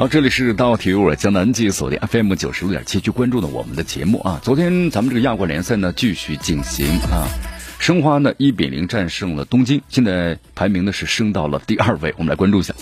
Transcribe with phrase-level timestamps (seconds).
[0.00, 4.40] 好，这里是大体育，我江南记忆锁定 FM 九十六点七，去关注的我们的节目啊。
[4.42, 7.28] 昨天咱们这个亚冠联赛呢继续进行啊，
[7.78, 12.14] 申花呢一比零战胜了东京，现在排名呢是升到了第二位。
[12.16, 12.72] 我们来关注一下。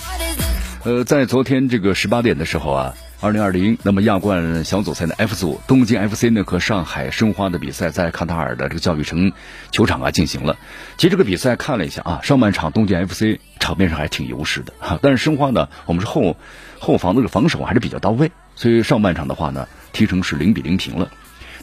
[0.85, 9.33] 呃，在昨天这个十八点的时候啊，二零二零那么亚冠小组赛的 F 组，东京 FC 呢和上海申花的比赛在卡塔尔的这个教育城
[9.73, 10.57] 球场啊进行了。
[10.97, 16.37] 其实这个比赛看了一下啊，上半场东京 FC 场面上还挺优势的哈， 但是申花呢，我们是后。
[16.81, 21.11] 后防的这个防守还是比较到位，所以上半场的话呢，踢成是零比零平了。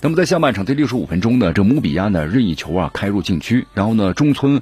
[0.01, 4.61] 那么在下半场第六十五分钟呢，这姆比亚呢任意球啊开入禁区，然后呢中村，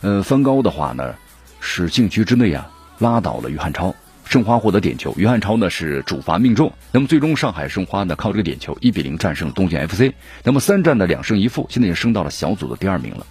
[0.00, 1.16] 呃翻高的话呢
[1.60, 3.94] 是禁区之内啊拉倒了于汉超，
[4.30, 6.72] 申花获得点球，于汉超呢是主罚命中。
[6.92, 10.12] 那么最终上海申花呢靠这个点球一比零战胜东京 FC，
[10.44, 13.26] 那么三战的两胜一负，现在已经升到了小组的第二名了。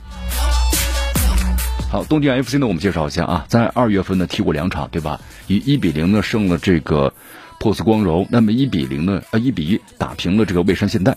[1.89, 5.21] 好，东京 FC 呢，我们介绍一下啊，在二月份呢踢过两场，对吧？
[5.47, 7.13] 以一比零呢胜了这个
[7.61, 11.15] 珀斯光荣，那么一比零呢，呃一比一打平了这个蔚山现代。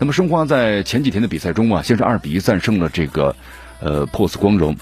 [0.00, 3.36] 那么申花在前几天的比赛中啊，先是二比一战胜了这个
[3.78, 4.76] 呃珀斯光荣，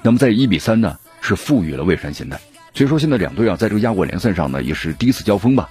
[0.00, 2.40] 那么在一比三呢是负于了蔚山现代。
[2.74, 5.68] 所以说现在两队啊在这个亚冠联赛上呢也是第一次交锋吧。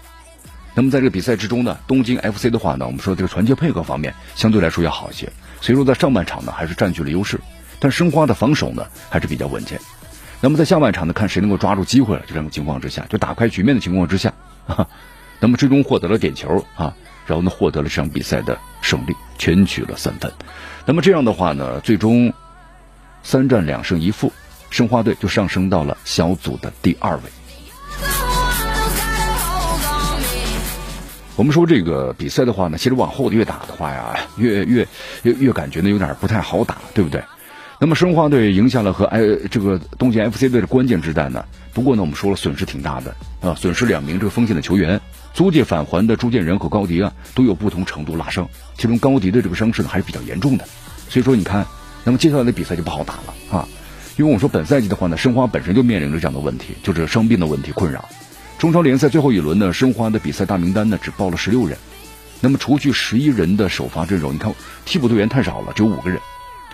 [0.74, 5.32] 那么在这个比赛之中呢，东京 FC 的话呢，我们说这个传球配合方面相对来说要好一些，
[5.62, 7.40] 所以说在上半场呢还是占据了优势。
[7.80, 9.80] 但申花的防守呢还是比较稳健，
[10.40, 14.34] 那么在下半场呢，看谁能够抓住机会了，就这种情况之下，就打开局面的情况之下，
[15.40, 16.96] 那么最终获得了点球啊，
[17.28, 20.32] 然后呢获得了这场比赛的胜利，全取了三分。
[20.86, 22.34] 那么这样的话呢，最终
[23.22, 24.32] 三战两胜一负，
[24.74, 27.22] 申花队就上升到了小组的第二位。
[31.36, 34.88] 我们说这个比赛的话呢，其实往后越打的话呀，越越
[35.22, 37.24] 越越感觉呢有点不太好打，对不对？
[37.80, 39.20] 那么申花队赢下了和哎
[39.52, 41.46] 这个东京 FC 队的关键之战呢。
[41.72, 45.00] 不过呢，我们说了损失挺大的啊，损失两名这个锋线的球员，
[45.36, 50.66] 租借返还的朱建仁和高迪啊都有不同程度拉伤，其中高迪的这个伤势呢还是比较严重的。
[51.10, 51.64] 所以说你看，
[52.04, 53.68] 那么接下来的比赛就不好打了啊，
[54.16, 58.08] 因为我说本赛季的话呢，申花本身就面临着这样的问题，就是伤病的问题困扰。
[58.60, 61.78] 中超联赛最后一轮呢，申花的比赛大名单呢只报了十六人，
[62.40, 64.54] 那么除去十一人的首发阵容，你看
[64.86, 66.20] 替补队员太少了，只有五个人。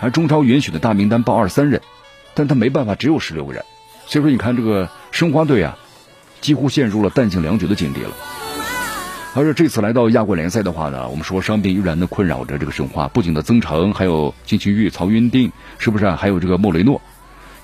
[0.00, 1.80] 而中超允许的大名单报二十三人，
[2.34, 3.64] 但他没办法，只有十六个人。
[4.06, 5.76] 所以说，你看这个申花队啊，
[6.40, 8.10] 几乎陷入了弹尽粮绝的境地了。
[9.34, 16.10] 而且这次来到亚冠联赛的话呢，我们说伤病依然的困扰着这个申花，不仅的曾诚，还有金庆玉、曹云定，是不是？
[16.10, 17.00] 还有这个莫雷诺，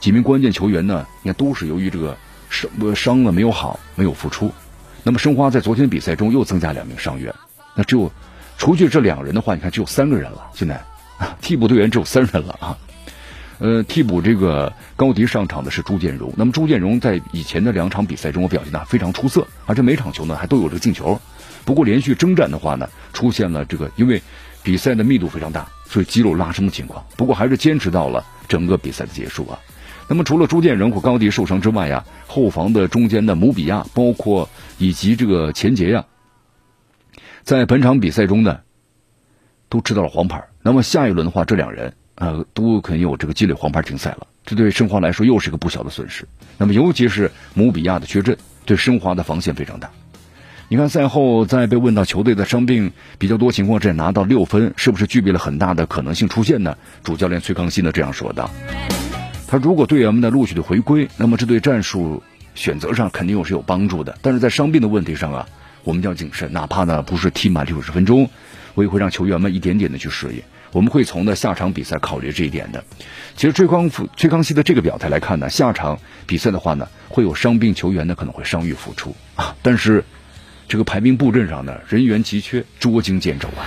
[0.01, 1.07] 几名关键球员呢？
[1.23, 2.17] 你看都是由于这个
[2.51, 4.53] 伤伤了没有好，没有复出。
[5.03, 7.35] 那么申花在昨天比赛中又增加两名伤员，
[7.75, 8.11] 那只有
[8.59, 10.51] 除去这两人的话，你看只有三个人了。
[10.55, 10.83] 现在。
[11.41, 12.77] 替补队员只有三人了啊，
[13.59, 16.31] 呃，替补这个高迪上场的是朱建荣。
[16.37, 21.19] 那么朱建荣在以前的两场比赛中，我表现的非常出色，而且每场球呢还都有这个进球。
[21.65, 24.21] 不过连续征战的话呢，出现了这个因为
[24.63, 27.03] 比赛的密度非常大，所以肌肉拉伸的情况。
[27.17, 29.59] 不过还是坚持到了整个比赛的结束啊。
[30.09, 36.05] 那么除了朱建荣和高迪受伤之外呀，后防的中间的姆比亚，包括以及这个钱杰呀，
[37.43, 38.61] 在本场比赛中呢。
[39.69, 46.25] 都吃到了黄牌，那么下一轮的话，这两人呃都可能有这个积累黄牌停赛了，这对申花来说又是一个不小的损失。
[46.57, 49.91] 那么尤其是姆比亚的缺阵，对申花的防线非常大。
[50.69, 56.79] 你看赛后在被问到球队的伤病比较多情况之下拿到六分，是不是具备了很大的可能性出现呢？
[57.03, 58.49] 主教练崔康熙呢这样说道
[59.49, 62.23] ：“他如果队员们的陆续的回归，那么这对战术
[62.55, 64.19] 选择上肯定又是有帮助的。
[64.23, 65.47] 但是在伤病的问题上啊，
[65.85, 68.29] 我们要谨慎，哪怕呢不是踢满六十分钟。”
[68.77, 72.85] 我也会让球员们一点点的去适应，我们会从呢下场比赛考虑这一点的。
[73.35, 79.57] 其实崔康复崔康熙的这个表态来看呢，下场比赛的话呢，会有伤病球员呢可能会伤愈复出啊。
[79.63, 80.05] 但是
[80.69, 83.65] 这个排兵布阵上呢，人员急缺，捉襟见肘啊。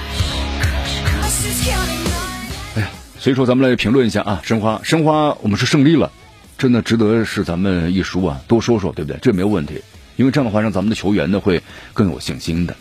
[3.19, 6.09] 所以说咱们来评论一下啊，申花申花我们是胜利了，
[6.57, 9.19] 真的值得是咱们一输啊，多说说对不对？
[9.21, 9.81] 这没有问题，
[10.15, 11.61] 因为这样的话让咱们的球员呢会
[11.91, 12.77] 更有信心的。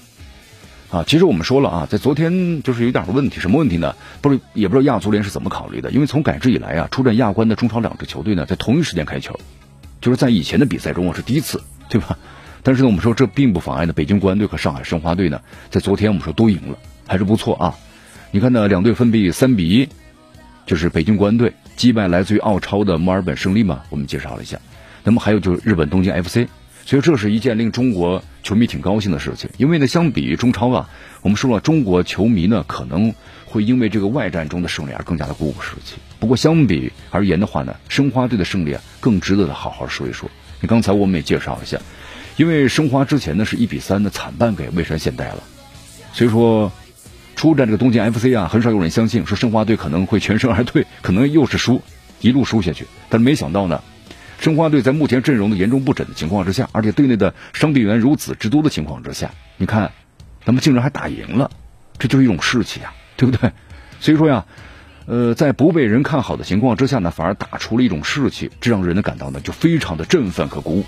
[0.91, 3.97] 啊，其实我们说了啊，在昨天就是有点问题，什么问题呢？
[4.21, 5.91] 不是，也不知道亚足联是怎么考虑的。
[5.91, 9.37] 因为从改制以来啊，出战亚冠的中超两支球队呢，在同一时间开球，
[10.01, 12.17] 就是在以前的比赛中啊是第一次，对吧？
[12.63, 17.75] 但是呢，我们说这并不妨碍呢，北京国安队和上海申花队呢，在昨天我们说都赢了，还是不错啊。
[18.31, 19.89] 你看呢，两队分别三比一，
[20.69, 24.61] 就是北京国安队击败来自于澳超的墨尔本胜利嘛，我们介绍了一下。
[25.03, 26.47] 那么还有就是日本东京 FC，
[26.85, 29.49] 所以这是一件令中国球迷挺高兴的事情。
[29.57, 30.91] 因为呢，相比于中超啊，
[31.23, 33.15] 我们说了，中国球迷呢可能
[33.47, 35.97] 会因为这个外战中的胜利而更加的鼓舞士气。
[36.21, 40.31] 不过相比而言的话呢，申花队的胜利啊更值得的好好说一说。
[40.61, 41.79] 你刚才我们也介绍了一下，
[42.37, 45.43] 因为申花之前呢是一比三的惨败给蔚山现代了，
[46.13, 46.71] 所以说
[47.39, 51.81] 出战这个东京 FC 啊，很少有人相信说申花队可能会全身而退，可能又是输，
[52.21, 52.85] 一路输下去。
[53.09, 53.81] 但是没想到呢。
[54.41, 59.93] 申花队在目前阵容的严重不整的情况之下，而且队内的伤病员如此之多的情况之下，你看，
[60.45, 61.49] 他们竟然还打赢了，
[61.97, 63.53] 这就是一种士气啊，对不对？
[64.01, 64.45] 所以说呀，
[65.07, 70.85] 呃，在不被人看好的情况之下呢，反而打出了一种士气，这让人呢感到呢就非常的振奋和鼓舞。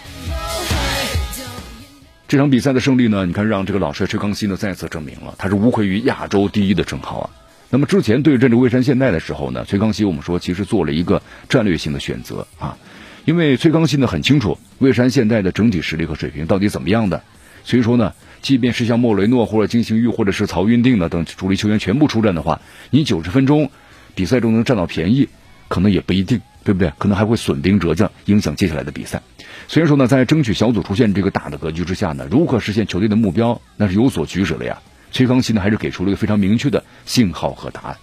[2.30, 7.30] 这场比赛的胜利呢，你看让这个老帅崔康熙呢再次证明了他是无愧于亚洲第一的称号啊。
[7.70, 12.78] 那么之前对阵着蔚山现代的时候呢， 崔康熙我们说其实做了一个战略性的选择啊。
[13.24, 17.20] 因为崔康熙呢很清楚蔚山现代的整体实力和水平到底怎么样的，
[17.64, 22.60] 所以说呢，即便是像莫雷诺或者金星玉或者是曹云定呢等主力球员全部出战的话，
[22.90, 23.72] 你九十分钟
[24.14, 25.28] 比赛中能占到便宜，
[25.66, 26.92] 可能也不一定，对不对？
[26.98, 29.22] 可能还会损兵折将，影响接下来的比赛。
[29.68, 34.78] 虽然说呢，在争取小组出线这个大的格局之下呢，如何实现球队的目标，那是有所取舍的呀。
[35.12, 37.96] 崔康熙呢还是给出了一个非常明确的信号和答案。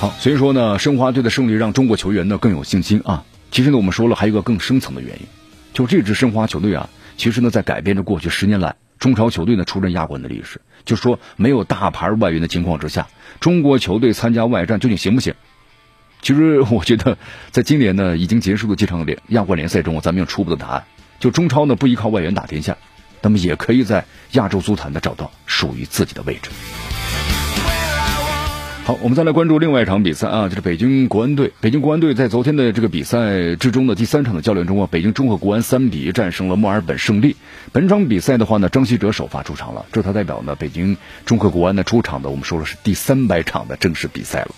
[0.00, 3.24] 好，所以说呢，申花队的胜利让中国球员呢更有信心啊。
[3.50, 5.26] 其实呢，我们说了还有一个更深层的原因，
[5.72, 10.60] 就这支申花球队啊，其实呢在改变着过去十年来中超球队呢出战亚冠的历史。
[10.84, 13.06] 就说没有大牌外援的情况之下，
[13.40, 15.34] 中国球队参加外战究竟行不行？
[16.24, 17.18] 其实我觉得，
[17.50, 20.84] 在今年呢已经结束的这场联亚冠联赛中，咱们有初步的答案。
[21.20, 22.78] 就中超呢不依靠外援打天下，
[23.20, 26.48] 那么也可以在亚洲足坛呢找到属于自己的位置。
[28.84, 31.52] 好，我们再来关注另外一场比赛啊，就是北京国安队。
[31.60, 37.36] 北京国安队在昨天的这个比赛之中的第三场的较量中啊，北京中赫国安三比一战胜了墨尔本胜利。
[37.72, 40.96] 本场比赛的话呢，张稀哲首发出场了，这他代表呢北京
[41.26, 44.54] 中赫国安的出场的，我们说了是第三百场的正式比赛了。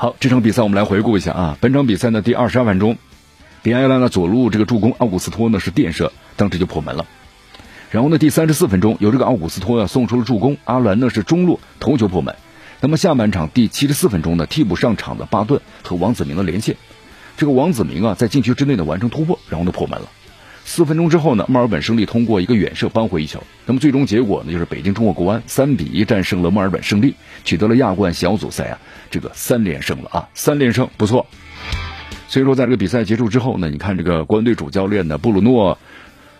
[0.00, 2.96] 好，这场比赛我们来回顾一下啊，本场比赛呢第二十二分钟，
[3.62, 7.04] 比埃兰的左路这个助攻奥古斯托呢是垫射，当时就破门了。
[7.90, 12.34] 然后呢，第三十四分钟有这个奥古斯托啊送出了助攻，阿兰呢是中路头球破门。
[12.80, 16.76] 那么下半场第七十四分钟呢，替补上场的巴顿和王子明的连线，
[17.36, 20.08] 这个王子明啊在禁区之内呢完成突破，然后呢破门了。
[20.64, 23.42] 四分钟之后呢，墨尔本胜利通过一个远射扳回一球。
[23.66, 27.14] 那么最终结果呢，就是北京中国国安三比一战胜了墨尔本胜利，
[27.44, 28.78] 取得了亚冠小组赛啊
[29.10, 31.26] 这个三连胜了啊，三连胜不错。
[32.28, 35.78] 所以说在这个比赛结束之后呢，你看这个国安队主教练呢布鲁诺。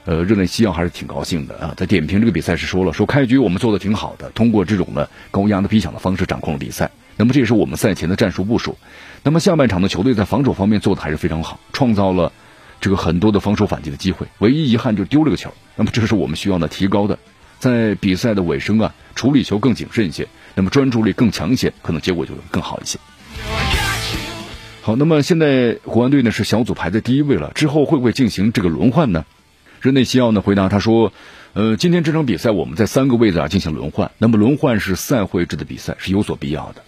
[0.06, 1.74] 呃，热内西奥还是挺高兴的啊！
[1.76, 6.90] 在点评这个比赛时说了，说开局我们做的挺好的，通过这种呢高压的逼抢的方式掌控了比赛。
[7.18, 8.78] 那么这也是我们赛前的战术部署。
[9.22, 12.32] 那么下半场的球队在防守方面做的还是非常好，创造了
[12.80, 14.26] 这个很多的防守反击的机会。
[14.38, 15.52] 唯一遗憾就丢了个球。
[15.76, 17.18] 那么这是我们需要呢提高的，
[17.58, 22.98] 在比赛的尾声啊，处理球更谨慎一些，那么专注力更强一些，可能结果就更好一些。
[24.82, 29.24] 好，那么现在国安队呢是小组排在第一位了，之后会不会进行这个轮换呢？
[29.82, 31.12] 日内西奥呢回答他说
[31.54, 36.82] ：“呃，今天这场比赛我们在三个位置啊进行轮换，那么轮换是赛会制的比赛，是有所必要的。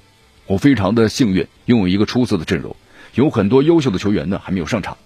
[0.47, 2.77] 我非常的幸运，拥有一个出色的阵容，
[3.15, 4.99] 有很多优秀的球员呢还没有上场。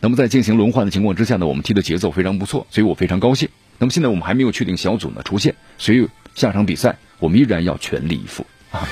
[0.00, 3.48] 那么在进行轮换的情况之下呢，我们踢的节奏非常不错，所以我非常高兴。
[3.78, 8.86] 那么现在我们还没有确定小组呢出线，所以下场比赛我们依然要全力以赴啊。”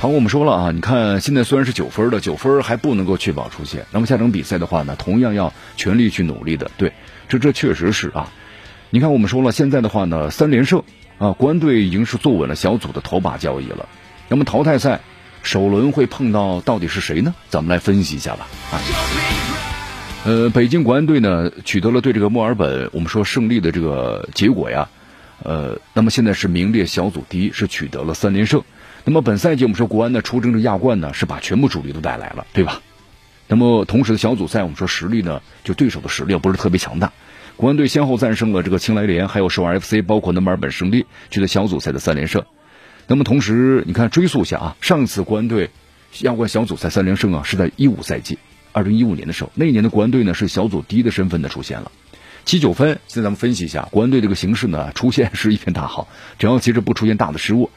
[0.00, 3.86] 好，我们说了啊，你看现在虽然是九分的，九分还不能够确保出线。
[3.92, 6.68] 那么下场比赛的话呢，同样要全力去努力的。
[6.76, 6.92] 对，
[7.28, 8.32] 这这确实是啊。
[8.90, 10.82] 你看我们说了，现在的话呢，三连胜
[11.18, 13.88] 啊，国安队已经是坐稳了小组的头把交椅了。
[14.28, 15.00] 那么淘汰赛
[15.44, 17.32] 首轮会碰到到底是谁呢？
[17.48, 18.48] 咱们来分析一下吧。
[18.72, 18.82] 啊，
[20.24, 24.88] 呃，北京国安队呢取得了对这个墨尔本我们说胜利的这个结果呀，
[25.42, 28.62] 呃，那么现在是名列小组第一，是取得了三连胜。
[29.04, 32.80] 那么本赛季我们说国安呢出征这亚冠呢是把全部主力都带来了，对吧？
[33.48, 37.12] 那么同时的小组赛我们说实力呢就对手的实力不是特别强大，
[37.56, 42.44] 国安队先后战胜了这个青莱联，还有首尔 FC，包括那墨尔本胜利，取得小组赛的三连胜。
[43.08, 45.70] 那么同时你看追溯一下啊，上次国安队
[46.20, 48.38] 亚冠小组赛三连胜啊是在一五赛季，
[48.72, 51.92] 二零一五年的时候，那一年的国安队呢是小组第一的身份呢出现了
[52.44, 52.98] 七九分。
[53.06, 57.70] 现在咱们分析一下国安队这个形势呢，出现是一片大好， 只要其实不出现大的失误。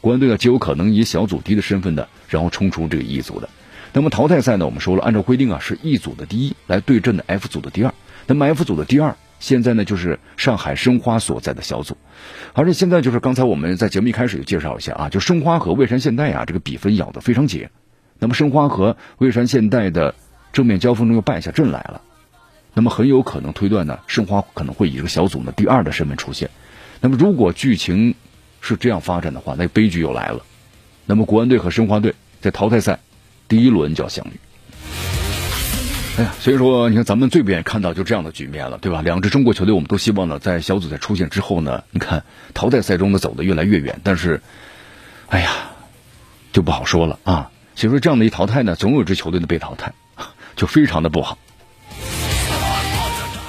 [0.00, 3.48] 国安队呢，就有可能以小组第一的身份呢，然后冲出这个一组的。
[3.92, 7.92] 那么淘汰赛呢，我们说了，按照规定啊，是一组的第一来对阵的 F 组的第二。
[8.26, 11.96] 那么 F 组的第二现在呢就是上海申花所在的小组，
[12.52, 17.68] 而且现在就是刚才我们在节目一开始就介绍一下啊，就申花和蔚山现代啊这个比分咬得非常紧，
[18.20, 20.14] 那么申花和蔚山现代的
[20.52, 22.00] 正面交锋中又败下阵来了，
[22.74, 26.50] 那么很有可能推断呢，申花可能会以这个小组呢第二的身份出现，
[27.00, 28.14] 那么如果剧情
[28.60, 30.42] 是这样发展的话，那悲剧又来了，
[31.06, 33.00] 那么国安队和申花队在淘汰赛
[33.48, 34.30] 第一轮就要相遇。
[36.18, 39.00] 哎呀，所以说，你看咱们最不愿意看到就这样的局面了，对吧？
[39.00, 44.42] 两支中国球队，我们都希望呢，在小组赛出现之后呢，你看淘汰赛中呢走得越来越远，但是，
[45.28, 45.50] 哎呀，
[46.52, 47.50] 就不好说了啊。
[47.74, 49.94] 所以说，这样的一淘汰呢，总有支球队呢被淘汰，
[50.62, 51.36] 就非常的不好。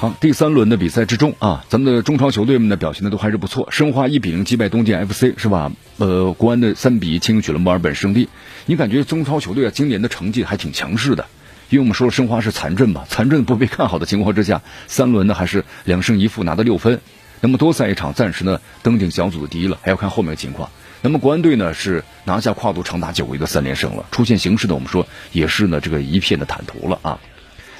[0.00, 3.68] 好，第三轮的比赛之中啊，咱们的中超球队们呢表现的都还是不错。
[3.70, 5.70] 申花一比零击败东建 FC 是吧？
[5.98, 8.28] 呃，国安的三比一轻取了墨尔本胜利。
[8.66, 11.24] 你感觉中超球队啊，今年的成绩还挺强势的。
[11.70, 17.00] 因为我们说了，申花是残阵嘛，残阵不被看好的情况之下，三轮呢还是两胜一负拿到六分，
[17.40, 20.68] 那么多赛一场，暂时呢登顶小组的第一了，还要看后面的情况。
[21.04, 27.20] 那么国安队呢是拿下跨度长达九个月的三连胜了，出现形势呢我们说也是呢这个一片的坦途了啊。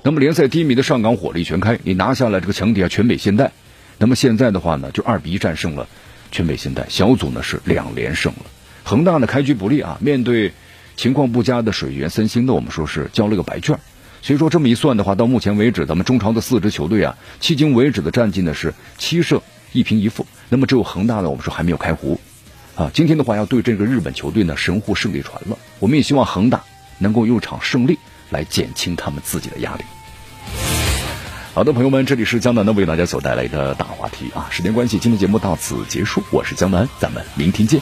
[0.02, 3.50] 那么联赛低迷的上港火力全开，也拿下了这个强敌啊全北现代。
[3.96, 5.88] 那么现在的话呢，就二比一战胜了
[6.30, 8.40] 全北现代，小组呢是两连胜了。
[8.82, 10.52] 恒大呢开局不利啊，面对。
[10.96, 13.76] 情况不佳的水源三星呢，我们说是交了个白卷，
[14.22, 19.40] 所以说这么一算的话，到目前为止，咱们中超的四支球队啊，迄今为止的战绩呢是七胜
[19.72, 20.24] 一平一负。
[20.50, 22.20] 那么只有恒大呢，我们说还没有开胡
[22.76, 22.90] 啊。
[22.92, 26.62] 今天的话要对这个日本球队呢神户胜利船了，我们也希望恒大
[26.98, 27.98] 能够用场胜利
[28.30, 29.84] 来减轻他们自己的压力。
[31.54, 34.48] 好的，朋友们，这里是江南呢为大家所带来的大话题啊。
[34.50, 37.80] 时间关系，今天节目到此结束，我是江南，咱们明天见。